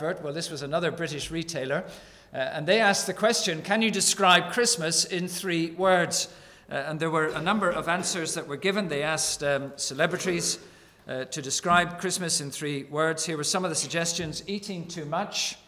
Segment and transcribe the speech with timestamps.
[0.00, 1.84] Well, this was another British retailer.
[2.32, 6.28] Uh, and they asked the question Can you describe Christmas in three words?
[6.70, 8.88] Uh, and there were a number of answers that were given.
[8.88, 10.58] They asked um, celebrities
[11.06, 13.26] uh, to describe Christmas in three words.
[13.26, 15.58] Here were some of the suggestions eating too much,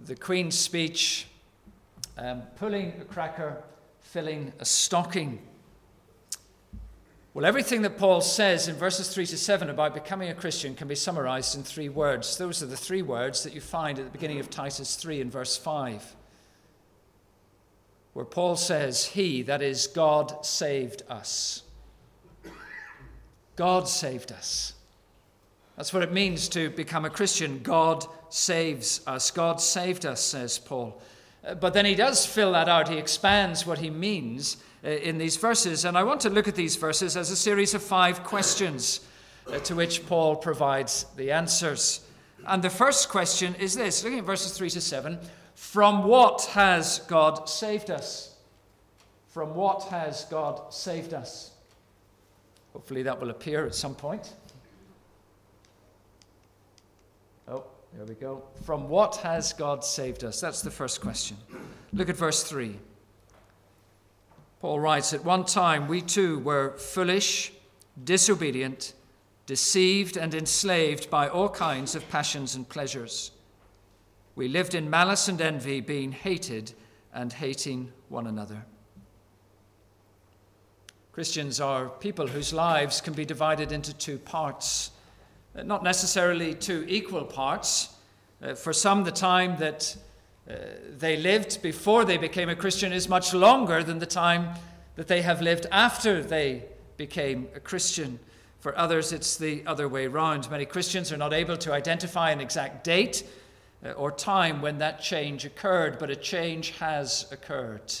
[0.00, 1.28] the Queen's speech,
[2.18, 3.62] um, pulling a cracker,
[4.00, 5.38] filling a stocking.
[7.38, 10.88] Well, everything that Paul says in verses 3 to 7 about becoming a Christian can
[10.88, 12.36] be summarized in three words.
[12.36, 15.30] Those are the three words that you find at the beginning of Titus 3 in
[15.30, 16.16] verse 5,
[18.12, 21.62] where Paul says, He, that is, God, saved us.
[23.54, 24.72] God saved us.
[25.76, 27.60] That's what it means to become a Christian.
[27.60, 29.30] God saves us.
[29.30, 31.00] God saved us, says Paul.
[31.46, 32.88] Uh, but then he does fill that out.
[32.88, 35.84] He expands what he means in these verses.
[35.84, 39.00] And I want to look at these verses as a series of five questions
[39.46, 42.00] uh, to which Paul provides the answers.
[42.46, 45.18] And the first question is this looking at verses 3 to 7
[45.54, 48.36] From what has God saved us?
[49.28, 51.52] From what has God saved us?
[52.72, 54.34] Hopefully that will appear at some point.
[57.48, 58.44] Oh, there we go.
[58.64, 60.40] From what has God saved us?
[60.40, 61.36] That's the first question.
[61.92, 62.78] Look at verse 3.
[64.60, 67.52] Paul writes, At one time we too were foolish,
[68.02, 68.92] disobedient,
[69.46, 73.30] deceived, and enslaved by all kinds of passions and pleasures.
[74.34, 76.72] We lived in malice and envy, being hated
[77.12, 78.64] and hating one another.
[81.12, 84.92] Christians are people whose lives can be divided into two parts,
[85.54, 87.88] not necessarily two equal parts.
[88.40, 89.96] Uh, for some, the time that
[90.48, 90.54] uh,
[90.96, 94.54] they lived before they became a Christian is much longer than the time
[94.96, 96.64] that they have lived after they
[96.96, 98.18] became a Christian.
[98.60, 100.50] For others, it's the other way round.
[100.50, 103.24] Many Christians are not able to identify an exact date
[103.84, 107.92] uh, or time when that change occurred, but a change has occurred.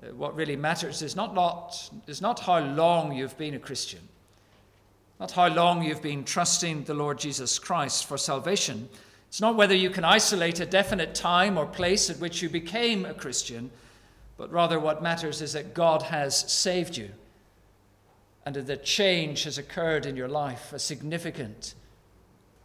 [0.00, 4.00] Uh, what really matters is not, not, is not how long you've been a Christian,
[5.18, 8.88] not how long you've been trusting the Lord Jesus Christ for salvation.
[9.28, 13.04] It's not whether you can isolate a definite time or place at which you became
[13.04, 13.70] a Christian,
[14.38, 17.10] but rather what matters is that God has saved you
[18.46, 21.74] and that change has occurred in your life, a significant,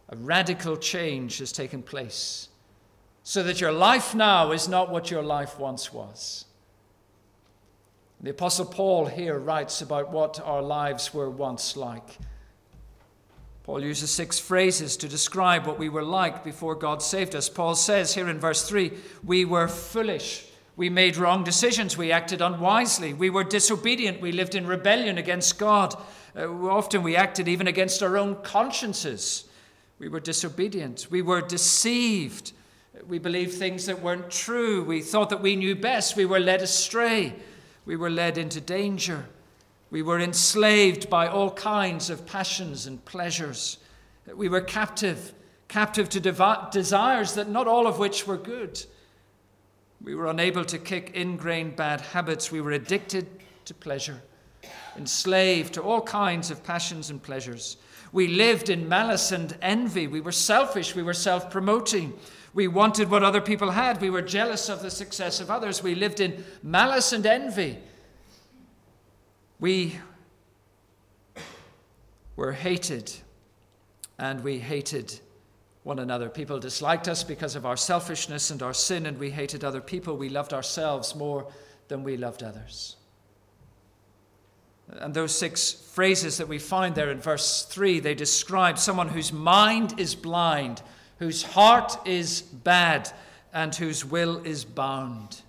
[0.08, 2.48] a radical change has taken place,
[3.22, 6.46] so that your life now is not what your life once was.
[8.22, 12.16] The Apostle Paul here writes about what our lives were once like.
[13.64, 17.48] Paul uses six phrases to describe what we were like before God saved us.
[17.48, 18.92] Paul says here in verse 3
[19.24, 20.46] we were foolish.
[20.76, 21.96] We made wrong decisions.
[21.96, 23.14] We acted unwisely.
[23.14, 24.20] We were disobedient.
[24.20, 25.94] We lived in rebellion against God.
[26.36, 29.44] Uh, often we acted even against our own consciences.
[29.98, 31.06] We were disobedient.
[31.10, 32.52] We were deceived.
[33.08, 34.84] We believed things that weren't true.
[34.84, 36.16] We thought that we knew best.
[36.16, 37.34] We were led astray.
[37.86, 39.26] We were led into danger.
[39.90, 43.78] We were enslaved by all kinds of passions and pleasures.
[44.34, 45.34] We were captive,
[45.68, 48.84] captive to dev- desires that not all of which were good.
[50.02, 52.50] We were unable to kick ingrained bad habits.
[52.50, 53.26] We were addicted
[53.66, 54.22] to pleasure,
[54.96, 57.76] enslaved to all kinds of passions and pleasures.
[58.12, 60.06] We lived in malice and envy.
[60.06, 60.94] We were selfish.
[60.94, 62.12] We were self promoting.
[62.52, 64.00] We wanted what other people had.
[64.00, 65.82] We were jealous of the success of others.
[65.82, 67.78] We lived in malice and envy.
[69.60, 69.98] We
[72.36, 73.12] were hated
[74.18, 75.20] and we hated
[75.82, 76.28] one another.
[76.28, 80.16] People disliked us because of our selfishness and our sin, and we hated other people.
[80.16, 81.46] We loved ourselves more
[81.88, 82.96] than we loved others.
[84.88, 89.32] And those six phrases that we find there in verse 3, they describe someone whose
[89.32, 90.82] mind is blind,
[91.18, 93.10] whose heart is bad,
[93.52, 95.42] and whose will is bound.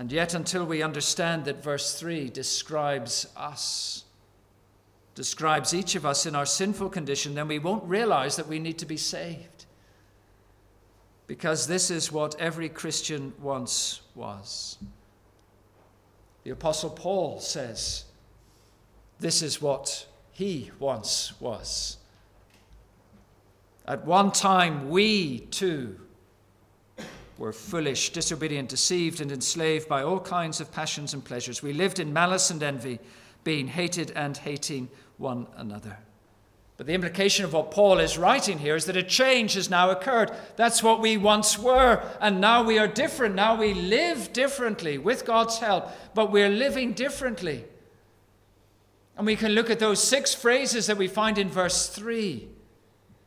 [0.00, 4.04] And yet, until we understand that verse 3 describes us,
[5.14, 8.78] describes each of us in our sinful condition, then we won't realize that we need
[8.78, 9.66] to be saved.
[11.26, 14.78] Because this is what every Christian once was.
[16.44, 18.06] The Apostle Paul says,
[19.18, 21.98] This is what he once was.
[23.86, 26.00] At one time, we too
[27.40, 31.62] were foolish, disobedient, deceived, and enslaved by all kinds of passions and pleasures.
[31.62, 33.00] We lived in malice and envy,
[33.44, 35.96] being hated and hating one another.
[36.76, 39.88] But the implication of what Paul is writing here is that a change has now
[39.88, 40.32] occurred.
[40.56, 43.34] That's what we once were, and now we are different.
[43.36, 47.64] Now we live differently with God's help, but we're living differently.
[49.16, 52.48] And we can look at those six phrases that we find in verse 3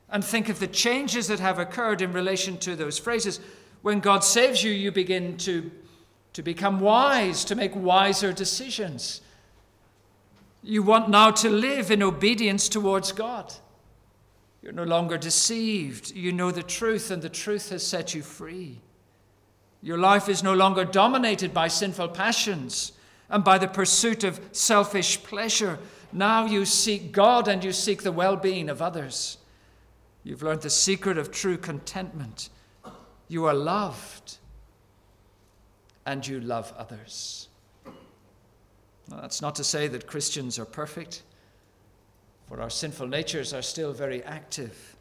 [0.10, 3.40] and think of the changes that have occurred in relation to those phrases.
[3.84, 5.70] When God saves you, you begin to,
[6.32, 9.20] to become wise, to make wiser decisions.
[10.64, 13.54] You want now to live in obedience towards God.
[14.62, 16.12] You're no longer deceived.
[16.12, 18.80] You know the truth, and the truth has set you free.
[19.82, 22.94] Your life is no longer dominated by sinful passions
[23.30, 25.78] and by the pursuit of selfish pleasure.
[26.14, 29.40] Now you seek God and you seek the well being of others.
[30.24, 32.48] You've learned the secret of true contentment.
[33.34, 34.38] You are loved,
[36.06, 37.48] and you love others.
[39.10, 41.24] Now, that's not to say that Christians are perfect,
[42.48, 44.96] for our sinful natures are still very active.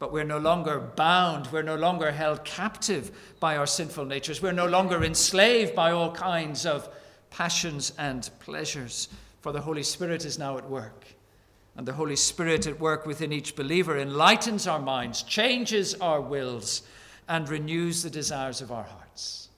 [0.00, 4.50] But we're no longer bound, we're no longer held captive by our sinful natures, we're
[4.50, 6.88] no longer enslaved by all kinds of
[7.30, 9.10] passions and pleasures,
[9.42, 11.06] for the Holy Spirit is now at work.
[11.76, 16.82] And the Holy Spirit at work within each believer enlightens our minds, changes our wills,
[17.28, 19.48] and renews the desires of our hearts.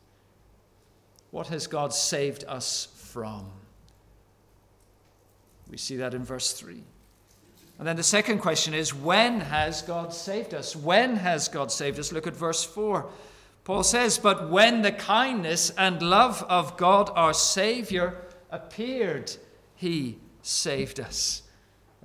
[1.30, 3.46] What has God saved us from?
[5.70, 6.82] We see that in verse 3.
[7.78, 10.74] And then the second question is when has God saved us?
[10.74, 12.12] When has God saved us?
[12.12, 13.08] Look at verse 4.
[13.64, 18.16] Paul says, But when the kindness and love of God our Savior
[18.50, 19.30] appeared,
[19.76, 21.42] he saved us.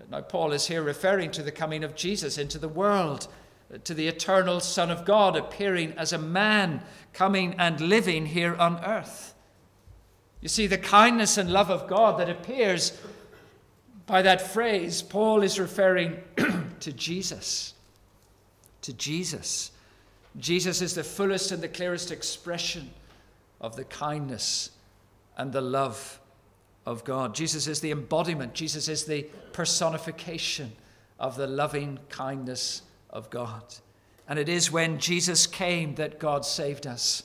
[0.09, 3.27] Now, Paul is here referring to the coming of Jesus into the world,
[3.83, 6.81] to the eternal Son of God appearing as a man,
[7.11, 9.33] coming and living here on earth.
[10.41, 12.99] You see, the kindness and love of God that appears
[14.05, 16.21] by that phrase, Paul is referring
[16.81, 17.73] to Jesus.
[18.81, 19.71] To Jesus.
[20.37, 22.91] Jesus is the fullest and the clearest expression
[23.61, 24.71] of the kindness
[25.37, 26.19] and the love
[26.85, 27.33] of God.
[27.33, 29.23] Jesus is the embodiment, Jesus is the
[29.53, 30.73] personification
[31.19, 32.81] of the loving kindness
[33.13, 33.63] of God.
[34.27, 37.23] And it is when Jesus came that God saved us.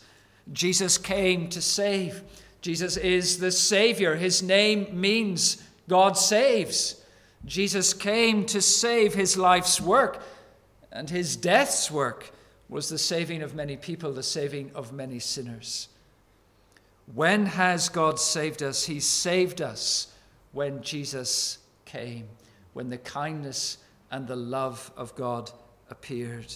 [0.53, 2.23] Jesus came to save.
[2.61, 4.15] Jesus is the Savior.
[4.15, 7.03] His name means God saves.
[7.45, 10.23] Jesus came to save his life's work,
[10.93, 12.31] and his death's work
[12.69, 15.89] was the saving of many people, the saving of many sinners.
[17.15, 18.85] When has God saved us?
[18.85, 20.13] He saved us
[20.53, 22.29] when Jesus came,
[22.75, 23.79] when the kindness
[24.11, 25.51] and the love of God
[25.91, 26.55] appeared.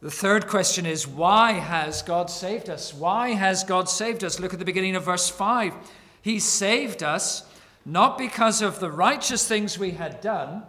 [0.00, 2.94] The third question is why has God saved us?
[2.94, 4.40] Why has God saved us?
[4.40, 5.74] Look at the beginning of verse 5.
[6.22, 7.44] He saved us
[7.84, 10.62] not because of the righteous things we had done.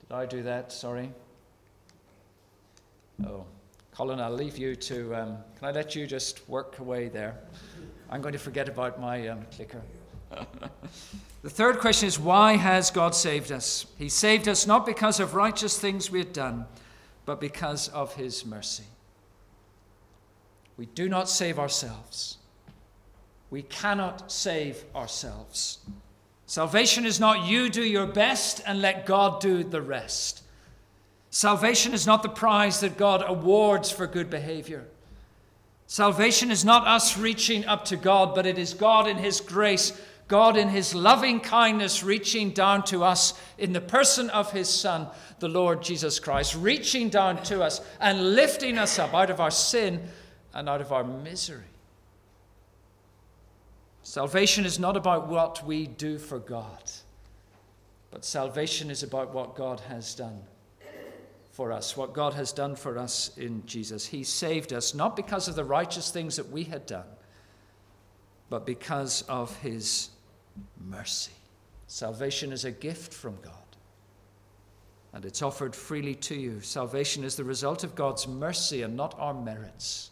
[0.00, 0.72] Did I do that?
[0.72, 1.10] Sorry.
[3.26, 3.44] Oh.
[3.98, 5.14] Colin, I'll leave you to.
[5.14, 7.36] Um, can I let you just work away there?
[8.08, 9.82] I'm going to forget about my um, clicker.
[11.42, 13.86] the third question is why has God saved us?
[13.98, 16.66] He saved us not because of righteous things we had done,
[17.24, 18.84] but because of His mercy.
[20.76, 22.38] We do not save ourselves.
[23.50, 25.78] We cannot save ourselves.
[26.46, 30.42] Salvation is not you do your best and let God do the rest.
[31.30, 34.86] Salvation is not the prize that God awards for good behavior.
[35.86, 39.98] Salvation is not us reaching up to God, but it is God in His grace,
[40.28, 45.08] God in His loving kindness reaching down to us in the person of His Son,
[45.40, 49.50] the Lord Jesus Christ, reaching down to us and lifting us up out of our
[49.50, 50.06] sin
[50.52, 51.62] and out of our misery.
[54.02, 56.90] Salvation is not about what we do for God,
[58.10, 60.42] but salvation is about what God has done
[61.52, 64.06] for us, what God has done for us in Jesus.
[64.06, 67.06] He saved us not because of the righteous things that we had done,
[68.48, 70.10] but because of His
[70.86, 71.32] mercy.
[71.86, 73.52] Salvation is a gift from God,
[75.12, 76.60] and it's offered freely to you.
[76.60, 80.10] Salvation is the result of God's mercy and not our merits,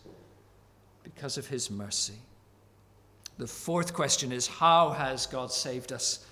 [1.04, 2.14] because of His mercy.
[3.38, 6.24] The fourth question is How has God saved us?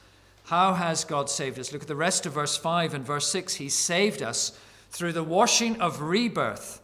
[0.44, 1.73] How has God saved us?
[1.73, 3.54] Look at the rest of verse 5 and verse 6.
[3.54, 4.59] He saved us
[4.90, 6.80] through the washing of rebirth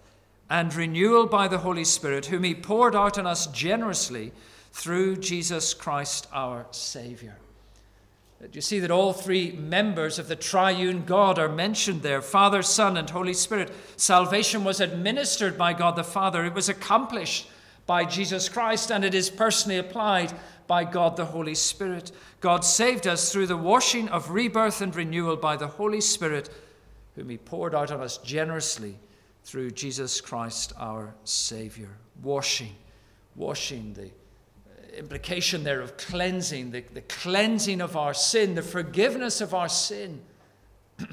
[0.49, 4.33] and renewal by the Holy Spirit, whom He poured out on us generously
[4.73, 7.37] through Jesus Christ our Savior.
[8.53, 12.97] You see that all three members of the triune God are mentioned there Father, Son,
[12.97, 13.71] and Holy Spirit.
[13.97, 17.49] Salvation was administered by God the Father, it was accomplished
[17.87, 20.33] by Jesus Christ, and it is personally applied
[20.67, 22.13] by God the Holy Spirit.
[22.41, 26.49] God saved us through the washing of rebirth and renewal by the Holy Spirit
[27.17, 28.97] whom he poured out on us generously
[29.45, 31.91] through Jesus Christ our Savior.
[32.23, 32.75] Washing,
[33.37, 34.11] washing, the
[34.99, 40.23] implication there of cleansing, the, the cleansing of our sin, the forgiveness of our sin.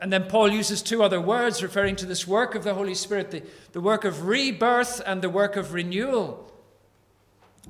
[0.00, 3.30] And then Paul uses two other words referring to this work of the Holy Spirit
[3.30, 6.50] the, the work of rebirth and the work of renewal.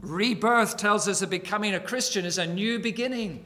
[0.01, 3.45] Rebirth tells us that becoming a Christian is a new beginning.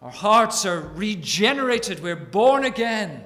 [0.00, 3.24] Our hearts are regenerated, we're born again.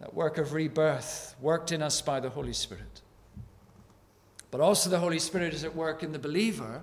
[0.00, 3.02] That work of rebirth worked in us by the Holy Spirit.
[4.56, 6.80] But also, the Holy Spirit is at work in the believer,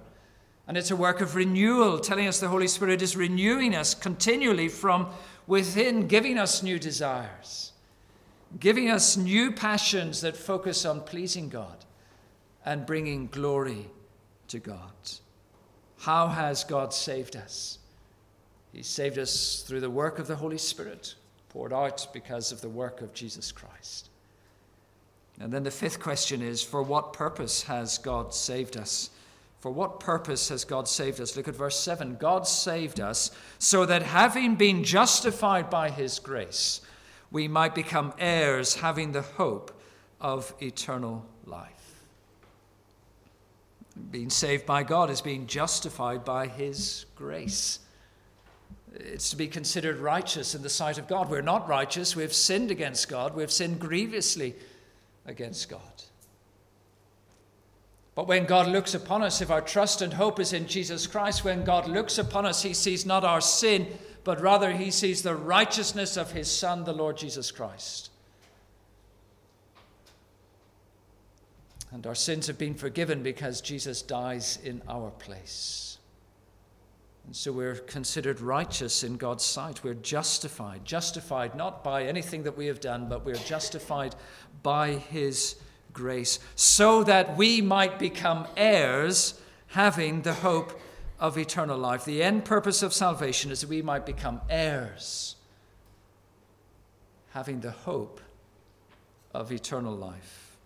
[0.68, 4.70] and it's a work of renewal, telling us the Holy Spirit is renewing us continually
[4.70, 5.08] from
[5.48, 7.72] within, giving us new desires,
[8.60, 11.84] giving us new passions that focus on pleasing God
[12.64, 13.90] and bringing glory
[14.50, 14.94] to God.
[15.98, 17.80] How has God saved us?
[18.72, 21.16] He saved us through the work of the Holy Spirit,
[21.50, 24.12] poured out because of the work of Jesus Christ.
[25.40, 29.10] And then the fifth question is For what purpose has God saved us?
[29.60, 31.38] For what purpose has God saved us?
[31.38, 32.18] Look at verse 7.
[32.20, 36.82] God saved us so that having been justified by his grace,
[37.32, 39.72] we might become heirs, having the hope
[40.20, 42.04] of eternal life.
[44.12, 47.80] Being saved by God is being justified by his grace.
[48.94, 51.30] It's to be considered righteous in the sight of God.
[51.30, 52.16] We're not righteous.
[52.16, 53.34] We've sinned against God.
[53.34, 54.56] We've sinned grievously
[55.26, 56.04] against God.
[58.16, 61.44] But when God looks upon us, if our trust and hope is in Jesus Christ,
[61.44, 63.88] when God looks upon us, he sees not our sin,
[64.24, 68.12] but rather he sees the righteousness of his Son, the Lord Jesus Christ.
[71.92, 75.98] And our sins have been forgiven because Jesus dies in our place.
[77.26, 79.84] And so we're considered righteous in God's sight.
[79.84, 80.86] We're justified.
[80.86, 84.16] Justified not by anything that we have done, but we're justified
[84.62, 85.56] by His
[85.94, 90.80] grace, so that we might become heirs, having the hope
[91.20, 92.04] of eternal life.
[92.04, 95.36] The end purpose of salvation is that we might become heirs,
[97.32, 98.20] having the hope
[99.34, 100.58] of eternal life.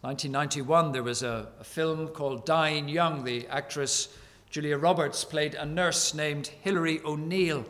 [0.00, 3.24] 1991, there was a, a film called Dying Young.
[3.24, 4.08] The actress
[4.56, 7.66] Julia Roberts played a nurse named Hilary O'Neill.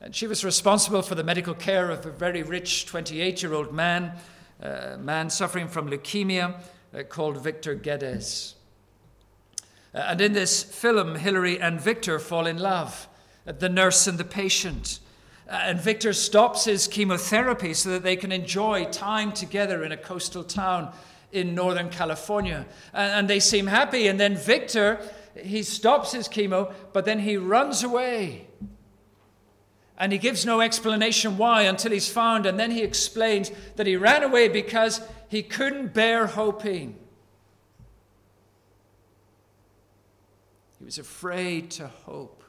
[0.00, 3.74] And she was responsible for the medical care of a very rich 28 year old
[3.74, 4.12] man,
[4.60, 6.60] a man suffering from leukemia
[6.94, 8.54] uh, called Victor Geddes.
[9.92, 13.08] Uh, and in this film, Hilary and Victor fall in love,
[13.44, 15.00] uh, the nurse and the patient.
[15.48, 19.96] Uh, and Victor stops his chemotherapy so that they can enjoy time together in a
[19.96, 20.92] coastal town
[21.32, 22.64] in Northern California.
[22.94, 24.06] And, and they seem happy.
[24.06, 25.00] And then Victor
[25.42, 28.46] he stops his chemo, but then he runs away.
[29.96, 32.46] And he gives no explanation why until he's found.
[32.46, 36.96] And then he explains that he ran away because he couldn't bear hoping.
[40.78, 42.44] He was afraid to hope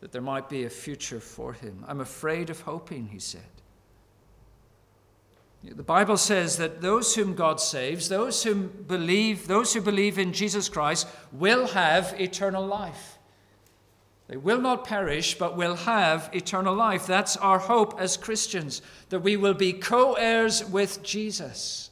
[0.00, 1.84] that there might be a future for him.
[1.86, 3.42] I'm afraid of hoping, he said.
[5.66, 10.34] The Bible says that those whom God saves, those who believe, those who believe in
[10.34, 13.18] Jesus Christ will have eternal life.
[14.28, 17.06] They will not perish, but will have eternal life.
[17.06, 21.90] That's our hope as Christians, that we will be co heirs with Jesus,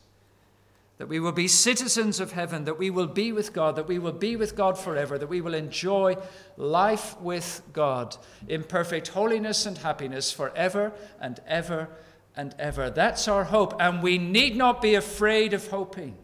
[0.99, 3.99] that we will be citizens of heaven, that we will be with God, that we
[3.99, 6.17] will be with God forever, that we will enjoy
[6.59, 8.17] life with God
[8.49, 11.89] in perfect holiness and happiness forever and ever
[12.37, 12.91] and ever.
[12.91, 16.17] That's our hope, and we need not be afraid of hoping.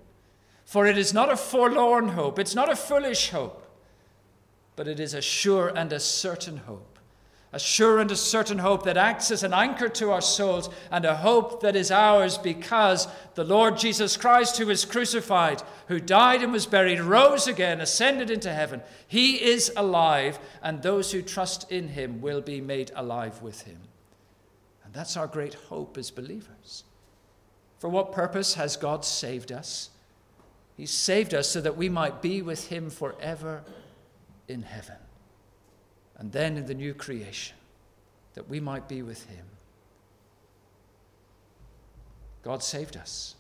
[0.65, 3.67] For it is not a forlorn hope, it's not a foolish hope,
[4.77, 6.99] but it is a sure and a certain hope.
[7.51, 11.07] A sure and a certain hope that acts as an anchor to our souls, and
[11.07, 16.43] a hope that is ours because the Lord Jesus Christ, who was crucified, who died
[16.43, 18.83] and was buried, rose again, ascended into heaven.
[19.07, 23.79] He is alive, and those who trust in him will be made alive with him.
[24.99, 26.83] That's our great hope as believers.
[27.79, 29.91] For what purpose has God saved us?
[30.77, 33.63] He saved us so that we might be with Him forever
[34.49, 34.97] in heaven.
[36.17, 37.57] And then in the new creation,
[38.35, 39.45] that we might be with Him.
[42.43, 43.37] God saved us.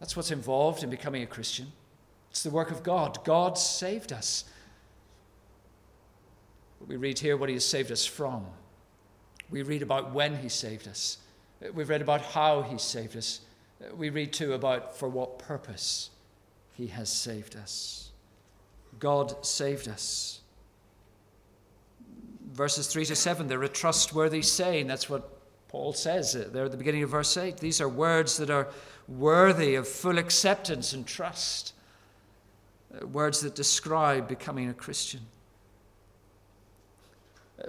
[0.00, 1.70] That's what's involved in becoming a Christian.
[2.30, 3.22] It's the work of God.
[3.26, 4.44] God saved us.
[6.86, 8.46] We read here what He has saved us from.
[9.50, 11.18] We read about when he saved us.
[11.74, 13.40] We've read about how he saved us.
[13.96, 16.10] We read too about for what purpose
[16.74, 18.10] he has saved us.
[18.98, 20.40] God saved us.
[22.52, 24.86] Verses 3 to 7, they're a trustworthy saying.
[24.86, 25.38] That's what
[25.68, 27.58] Paul says there at the beginning of verse 8.
[27.58, 28.68] These are words that are
[29.06, 31.74] worthy of full acceptance and trust,
[33.12, 35.20] words that describe becoming a Christian.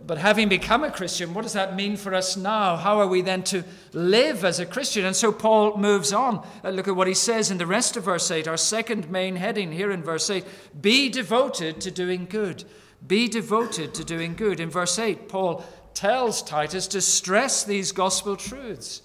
[0.05, 2.75] But having become a Christian, what does that mean for us now?
[2.77, 5.03] How are we then to live as a Christian?
[5.03, 6.45] And so Paul moves on.
[6.63, 9.35] Uh, look at what he says in the rest of verse 8, our second main
[9.35, 10.45] heading here in verse 8
[10.79, 12.65] Be devoted to doing good.
[13.05, 14.59] Be devoted to doing good.
[14.59, 15.65] In verse 8, Paul
[15.95, 19.01] tells Titus to stress these gospel truths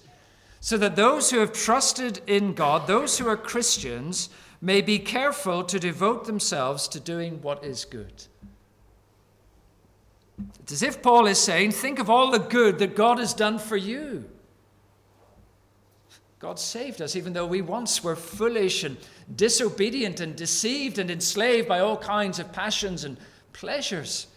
[0.59, 4.29] so that those who have trusted in God, those who are Christians,
[4.61, 8.25] may be careful to devote themselves to doing what is good.
[10.59, 13.57] It's as if Paul is saying, Think of all the good that God has done
[13.57, 14.25] for you.
[16.39, 18.97] God saved us, even though we once were foolish and
[19.35, 23.17] disobedient and deceived and enslaved by all kinds of passions and
[23.53, 24.27] pleasures.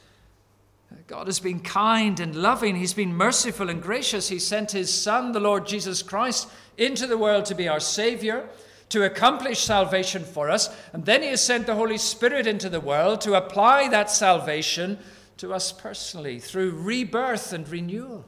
[1.06, 2.76] God has been kind and loving.
[2.76, 4.28] He's been merciful and gracious.
[4.28, 8.48] He sent His Son, the Lord Jesus Christ, into the world to be our Savior,
[8.90, 10.74] to accomplish salvation for us.
[10.92, 14.98] And then He has sent the Holy Spirit into the world to apply that salvation
[15.38, 18.24] to us personally through rebirth and renewal.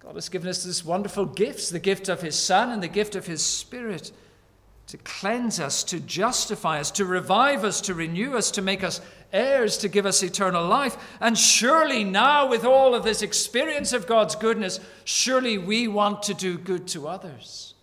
[0.00, 3.14] God has given us this wonderful gifts the gift of His Son and the gift
[3.14, 4.10] of His Spirit
[4.88, 9.00] to cleanse us, to justify us, to revive us, to renew us, to make us
[9.32, 10.96] heirs, to give us eternal life.
[11.20, 16.34] And surely now, with all of this experience of God's goodness, surely we want to
[16.34, 17.74] do good to others.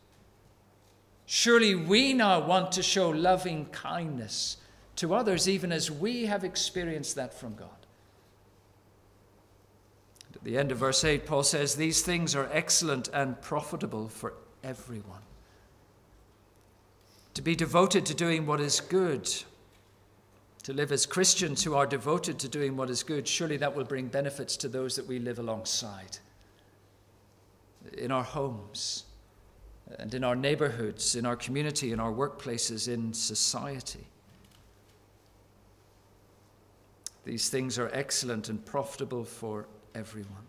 [1.26, 4.58] Surely we now want to show loving kindness
[4.98, 7.79] to others, even as we have experienced that from God.
[10.40, 14.34] At the end of verse 8, Paul says, These things are excellent and profitable for
[14.64, 15.22] everyone.
[17.34, 19.30] To be devoted to doing what is good,
[20.64, 23.84] to live as Christians who are devoted to doing what is good, surely that will
[23.84, 26.18] bring benefits to those that we live alongside.
[27.98, 29.04] In our homes,
[29.98, 34.06] and in our neighborhoods, in our community, in our workplaces, in society.
[37.26, 39.66] These things are excellent and profitable for
[39.96, 40.46] everyone.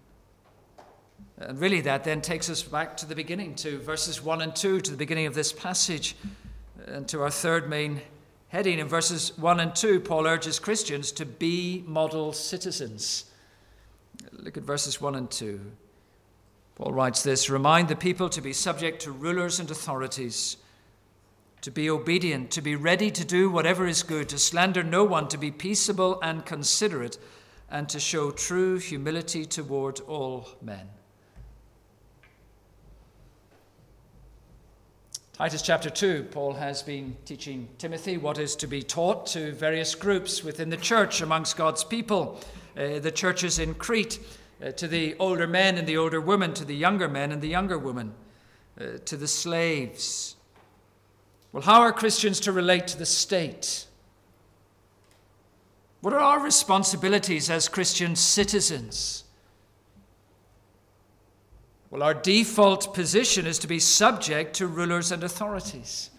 [1.38, 4.80] And really, that then takes us back to the beginning, to verses 1 and 2,
[4.80, 6.16] to the beginning of this passage,
[6.86, 8.02] and to our third main
[8.48, 8.78] heading.
[8.78, 13.24] In verses 1 and 2, Paul urges Christians to be model citizens.
[14.32, 15.60] Look at verses 1 and 2.
[16.74, 20.56] Paul writes this Remind the people to be subject to rulers and authorities,
[21.62, 25.28] to be obedient, to be ready to do whatever is good, to slander no one,
[25.28, 27.18] to be peaceable and considerate
[27.70, 30.88] and to show true humility toward all men.
[35.32, 39.94] Titus chapter 2, Paul has been teaching Timothy what is to be taught to various
[39.94, 42.38] groups within the church amongst God's people,
[42.76, 44.18] uh, the churches in Crete,
[44.62, 47.48] uh, to the older men and the older women, to the younger men and the
[47.48, 48.12] younger women,
[48.78, 50.36] uh, to the slaves.
[51.52, 53.86] Well, how are Christians to relate to the state?
[56.00, 59.24] What are our responsibilities as Christian citizens?
[61.90, 66.10] Well, our default position is to be subject to rulers and authorities.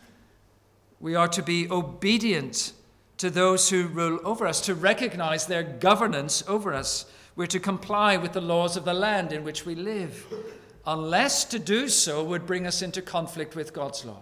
[1.00, 2.74] We are to be obedient
[3.18, 7.06] to those who rule over us, to recognize their governance over us.
[7.36, 10.26] We're to comply with the laws of the land in which we live,
[10.86, 14.22] unless to do so would bring us into conflict with God's law.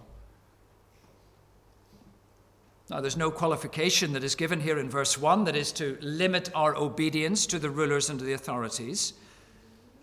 [2.89, 6.49] Now, there's no qualification that is given here in verse 1 that is to limit
[6.55, 9.13] our obedience to the rulers and to the authorities.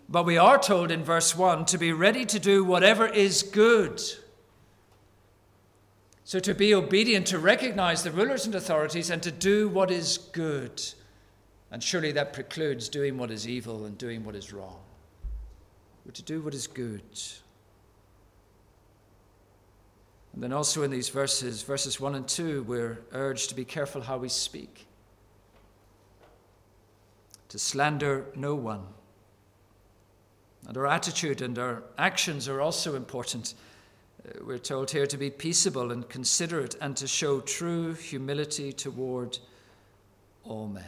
[0.07, 4.01] But we are told in verse 1 to be ready to do whatever is good.
[6.23, 10.17] So, to be obedient, to recognize the rulers and authorities, and to do what is
[10.17, 10.81] good.
[11.71, 14.79] And surely that precludes doing what is evil and doing what is wrong.
[16.05, 17.01] But to do what is good.
[20.37, 24.01] And then also in these verses, verses 1 and 2, we're urged to be careful
[24.01, 24.85] how we speak,
[27.49, 28.83] to slander no one.
[30.67, 33.55] And our attitude and our actions are also important.
[34.23, 39.39] Uh, we're told here to be peaceable and considerate and to show true humility toward
[40.43, 40.83] all men.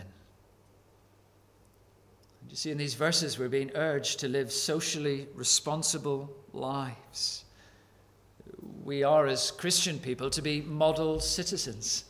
[2.41, 7.45] And you see, in these verses, we're being urged to live socially responsible lives
[8.83, 12.05] we are as Christian people to be model citizens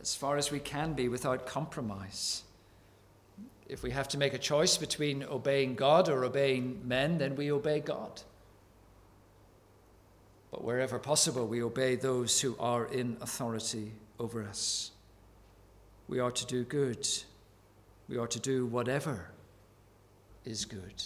[0.00, 2.42] as far as we can be without compromise.
[3.68, 7.52] If we have to make a choice between obeying God or obeying men, then we
[7.52, 8.22] obey God.
[10.50, 14.90] But wherever possible, we obey those who are in authority over us.
[16.08, 17.06] We are to do good.
[18.08, 19.30] We are to do whatever
[20.44, 21.02] is good.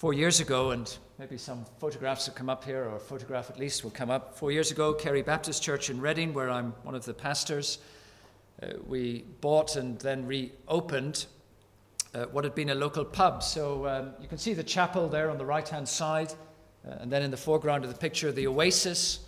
[0.00, 3.58] Four years ago, and maybe some photographs will come up here, or a photograph at
[3.58, 4.34] least will come up.
[4.34, 7.76] Four years ago, Carey Baptist Church in Reading, where I'm one of the pastors,
[8.62, 11.26] uh, we bought and then reopened
[12.14, 13.42] uh, what had been a local pub.
[13.42, 16.32] So um, you can see the chapel there on the right hand side,
[16.88, 19.26] uh, and then in the foreground of the picture, the oasis.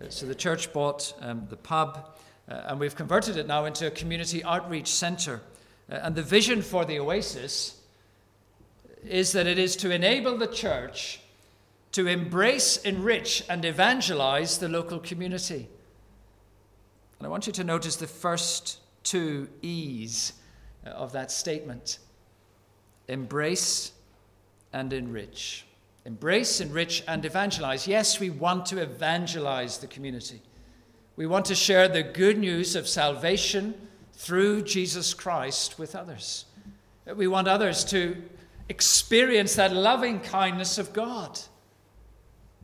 [0.00, 2.16] Uh, so the church bought um, the pub,
[2.48, 5.40] uh, and we've converted it now into a community outreach centre.
[5.90, 7.81] Uh, and the vision for the oasis
[9.06, 11.22] is that it is to enable the church
[11.92, 15.68] to embrace, enrich, and evangelize the local community.
[17.18, 20.32] And I want you to notice the first two E's
[20.86, 21.98] uh, of that statement
[23.08, 23.92] embrace
[24.72, 25.66] and enrich.
[26.04, 27.86] Embrace, enrich, and evangelize.
[27.86, 30.40] Yes, we want to evangelize the community.
[31.16, 33.74] We want to share the good news of salvation
[34.14, 36.46] through Jesus Christ with others.
[37.14, 38.16] We want others to
[38.68, 41.38] experience that loving kindness of God,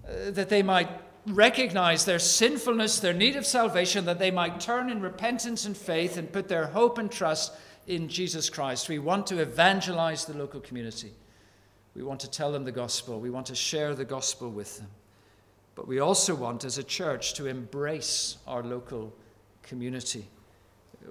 [0.07, 0.89] uh, that they might
[1.27, 6.17] recognize their sinfulness, their need of salvation, that they might turn in repentance and faith
[6.17, 7.53] and put their hope and trust
[7.87, 8.89] in Jesus Christ.
[8.89, 11.13] We want to evangelize the local community.
[11.95, 13.21] We want to tell them the gospel.
[13.21, 14.89] We want to share the gospel with them.
[15.75, 19.15] But we also want, as a church, to embrace our local
[19.63, 20.27] community.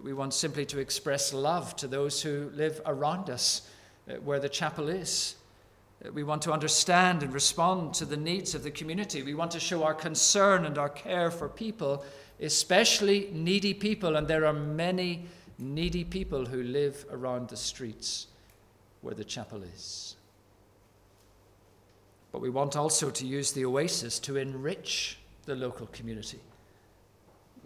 [0.04, 3.70] We want simply to express love to those who live around us
[4.24, 5.36] where the chapel is.
[6.06, 9.24] Uh, we want to understand and respond to the needs of the community.
[9.24, 12.04] We want to show our concern and our care for people,
[12.40, 15.26] especially needy people, and there are many
[15.58, 18.28] needy people who live around the streets
[19.02, 20.16] where the chapel is.
[22.32, 26.40] But we want also to use the oasis to enrich the local community.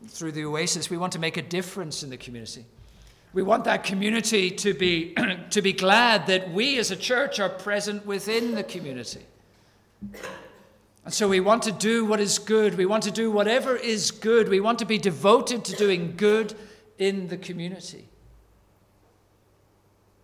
[0.07, 2.65] Through the oasis, we want to make a difference in the community.
[3.33, 5.15] We want that community to be,
[5.51, 9.21] to be glad that we as a church are present within the community.
[11.03, 12.77] And so we want to do what is good.
[12.77, 14.49] We want to do whatever is good.
[14.49, 16.53] We want to be devoted to doing good
[16.97, 18.07] in the community.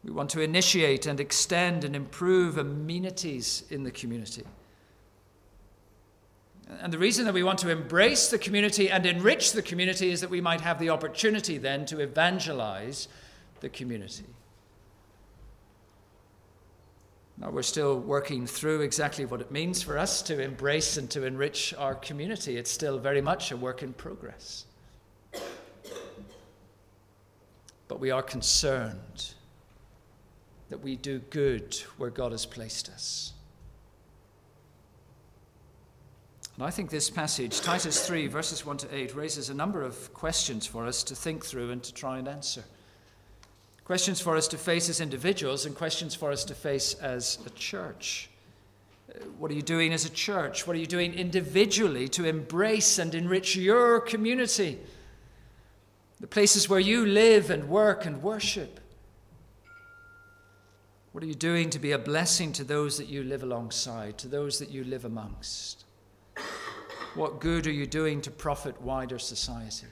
[0.04, 4.44] We want to initiate and extend and improve amenities in the community.
[6.82, 10.22] And the reason that we want to embrace the community and enrich the community is
[10.22, 13.08] that we might have the opportunity then to evangelize
[13.62, 14.26] the community.
[17.40, 21.24] Now, we're still working through exactly what it means for us to embrace and to
[21.24, 22.58] enrich our community.
[22.58, 24.66] It's still very much a work in progress.
[27.88, 29.34] But we are concerned
[30.70, 33.34] that we do good where God has placed us.
[36.58, 40.12] And I think this passage, Titus 3, verses 1 to 8, raises a number of
[40.16, 42.64] questions for us to think through and to try and answer.
[43.86, 47.52] Questions for us to face as individuals and questions for us to face as a
[47.52, 48.32] church.
[49.38, 50.66] What are you doing as a church?
[50.66, 54.80] What are you doing individually to embrace and enrich your community?
[56.20, 58.80] The places where you live and work and worship.
[61.12, 64.28] What are you doing to be a blessing to those that you live alongside, to
[64.28, 65.86] those that you live amongst?
[67.18, 69.88] What good are you doing to profit wider society?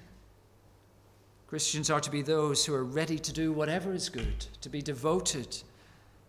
[1.48, 4.80] Christians are to be those who are ready to do whatever is good, to be
[4.80, 5.58] devoted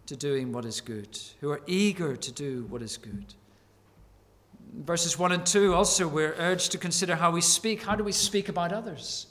[0.07, 3.35] to doing what is good, who are eager to do what is good.
[4.73, 7.83] Verses 1 and 2 also, we're urged to consider how we speak.
[7.83, 9.27] How do we speak about others?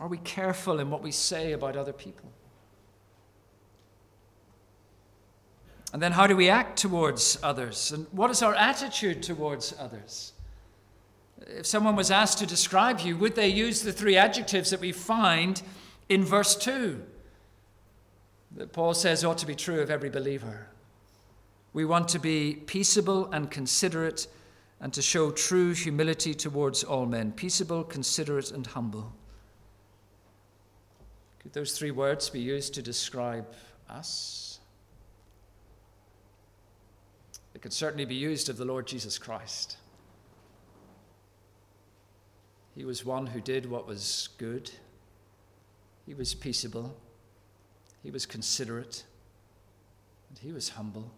[0.00, 2.32] Are we careful in what we say about other people?
[5.96, 7.90] And then how do we act towards others?
[7.90, 10.34] And what is our attitude towards others?
[11.46, 14.92] If someone was asked to describe you, would they use the three adjectives that we
[14.92, 15.62] find
[16.10, 17.02] in verse 2
[18.56, 20.66] that Paul says ought to be true of every believer?
[21.72, 24.26] We want to be peaceable and considerate
[24.82, 29.14] and to show true humility towards all men peaceable, considerate, and humble.
[31.38, 33.46] Could those three words be used to describe
[33.88, 34.46] us?
[37.55, 39.76] It could certainly be used of the Lord Jesus Christ.
[42.76, 44.70] He was one who did what was good,
[46.06, 46.96] he was peaceable,
[48.04, 49.02] he was considerate,
[50.28, 51.10] and he was humble.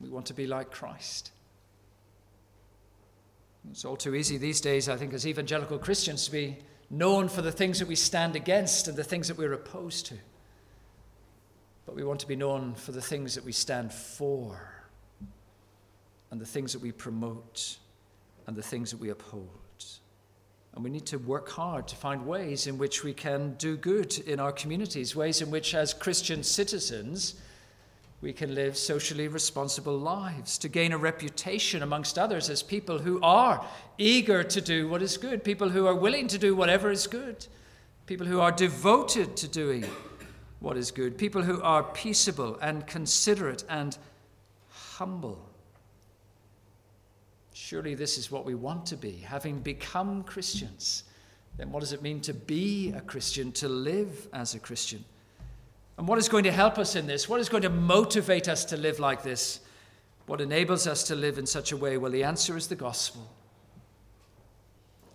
[0.00, 1.30] We want to be like Christ.
[3.70, 6.58] It's all too easy these days, I think, as evangelical Christians to be
[6.90, 10.16] known for the things that we stand against and the things that we're opposed to.
[11.86, 14.79] But we want to be known for the things that we stand for
[16.30, 17.78] and the things that we promote
[18.46, 19.48] and the things that we uphold.
[20.74, 24.16] And we need to work hard to find ways in which we can do good
[24.20, 27.34] in our communities, ways in which, as Christian citizens,
[28.20, 33.20] we can live socially responsible lives, to gain a reputation amongst others as people who
[33.22, 33.66] are
[33.98, 37.46] eager to do what is good, people who are willing to do whatever is good,
[38.06, 39.84] people who are devoted to doing
[40.60, 43.98] what is good, people who are peaceable and considerate and
[44.68, 45.49] humble.
[47.62, 51.04] Surely this is what we want to be, having become Christians.
[51.58, 55.04] Then what does it mean to be a Christian, to live as a Christian?
[55.98, 57.28] And what is going to help us in this?
[57.28, 59.60] What is going to motivate us to live like this?
[60.24, 61.98] What enables us to live in such a way?
[61.98, 63.30] Well, the answer is the gospel.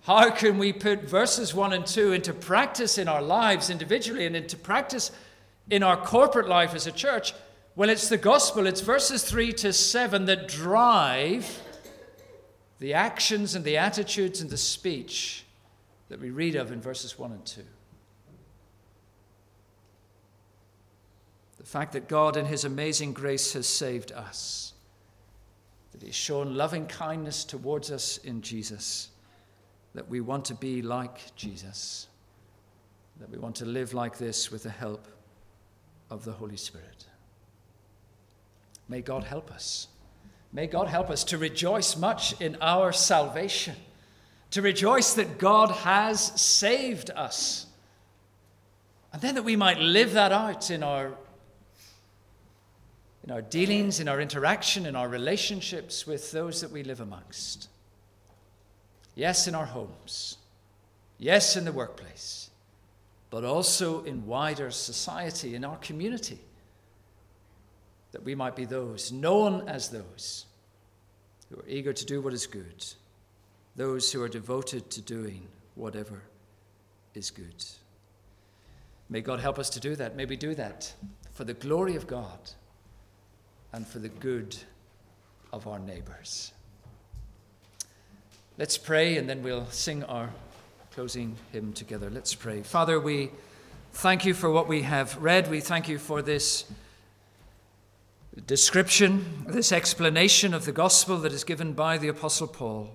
[0.03, 4.35] How can we put verses 1 and 2 into practice in our lives individually and
[4.35, 5.11] into practice
[5.71, 7.33] in our corporate life as a church?
[7.75, 8.67] Well, it's the gospel.
[8.67, 11.63] It's verses 3 to 7 that drive
[12.85, 15.43] the actions and the attitudes and the speech
[16.07, 17.61] that we read of in verses 1 and 2.
[21.57, 24.73] The fact that God, in His amazing grace, has saved us,
[25.93, 29.09] that He's shown loving kindness towards us in Jesus,
[29.95, 32.07] that we want to be like Jesus,
[33.19, 35.07] that we want to live like this with the help
[36.11, 37.07] of the Holy Spirit.
[38.87, 39.87] May God help us.
[40.55, 43.75] May God help us to rejoice much in our salvation,
[44.51, 47.65] to rejoice that God has saved us,
[49.11, 51.11] and then that we might live that out in our
[53.25, 57.67] in our dealings, in our interaction, in our relationships with those that we live amongst.
[59.13, 60.37] Yes, in our homes.
[61.17, 62.49] Yes, in the workplace.
[63.29, 66.39] But also in wider society, in our community.
[68.11, 70.44] That we might be those, known as those
[71.49, 72.85] who are eager to do what is good,
[73.75, 76.21] those who are devoted to doing whatever
[77.13, 77.63] is good.
[79.09, 80.15] May God help us to do that.
[80.15, 80.93] May we do that
[81.31, 82.39] for the glory of God
[83.71, 84.55] and for the good
[85.53, 86.51] of our neighbors.
[88.57, 90.29] Let's pray and then we'll sing our
[90.93, 92.09] closing hymn together.
[92.09, 92.63] Let's pray.
[92.63, 93.31] Father, we
[93.93, 95.49] thank you for what we have read.
[95.49, 96.63] We thank you for this
[98.41, 102.91] description, this explanation of the gospel that is given by the Apostle Paul.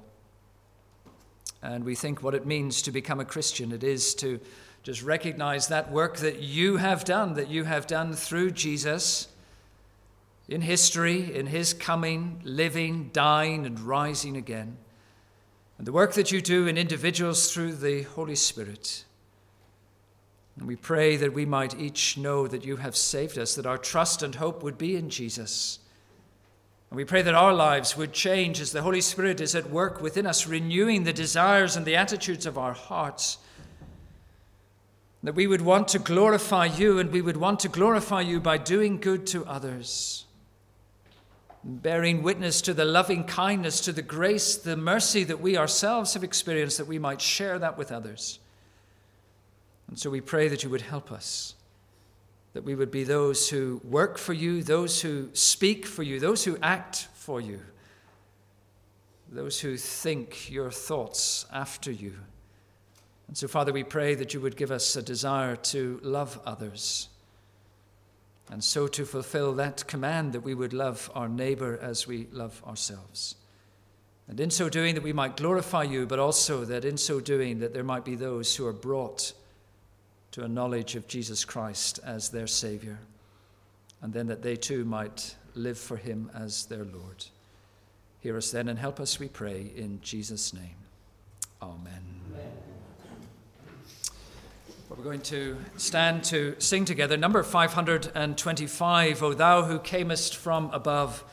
[1.62, 3.72] And we think what it means to become a Christian.
[3.72, 4.40] It is to
[4.82, 9.28] just recognize that work that you have done, that you have done through Jesus
[10.48, 14.76] in history, in his coming, living, dying, and rising again,
[15.78, 19.04] and the work that you do in individuals through the Holy Spirit.
[20.58, 23.78] And we pray that we might each know that you have saved us, that our
[23.78, 25.78] trust and hope would be in Jesus.
[26.90, 30.00] And we pray that our lives would change as the Holy Spirit is at work
[30.02, 33.38] within us, renewing the desires and the attitudes of our hearts.
[35.22, 38.58] That we would want to glorify you, and we would want to glorify you by
[38.58, 40.26] doing good to others
[41.62, 46.24] bearing witness to the loving kindness, to the grace, the mercy that we ourselves have
[46.24, 48.38] experienced, that we might share that with others.
[49.90, 51.54] And so we pray that you would help us,
[52.54, 56.44] that we would be those who work for you, those who speak for you, those
[56.44, 57.60] who act for you,
[59.28, 62.14] those who think your thoughts after you.
[63.28, 67.08] And so, Father, we pray that you would give us a desire to love others
[68.50, 72.60] and so to fulfill that command that we would love our neighbor as we love
[72.66, 73.36] ourselves.
[74.28, 77.60] And in so doing, that we might glorify you, but also that in so doing,
[77.60, 79.32] that there might be those who are brought
[80.32, 82.98] to a knowledge of Jesus Christ as their Savior,
[84.00, 87.24] and then that they too might live for him as their Lord.
[88.20, 90.76] Hear us then and help us, we pray, in Jesus' name.
[91.62, 92.02] Amen.
[92.32, 92.52] Amen.
[94.90, 101.24] We're going to stand to sing together number 525, O thou who camest from above,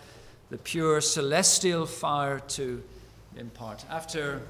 [0.49, 2.81] the pure celestial fire to
[3.35, 3.83] impart.
[3.89, 4.41] After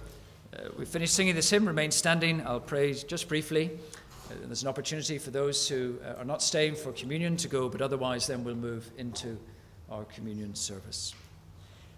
[0.53, 2.45] uh, we finish singing this hymn, remain standing.
[2.45, 3.71] I'll pray just briefly.
[4.45, 7.81] There's an opportunity for those who uh, are not staying for communion to go, but
[7.81, 9.37] otherwise, then we'll move into
[9.89, 11.13] our communion service.